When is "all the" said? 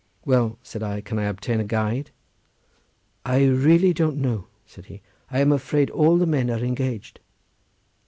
5.91-6.25